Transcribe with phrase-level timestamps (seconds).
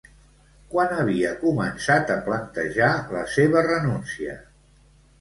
[0.71, 4.39] Quan havia començat a plantejar la seva renúncia?